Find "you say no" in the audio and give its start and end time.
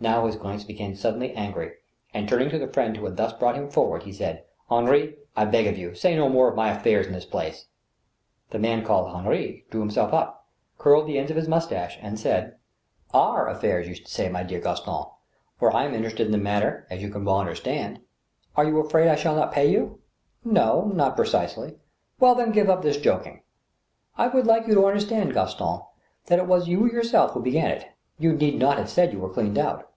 5.78-6.28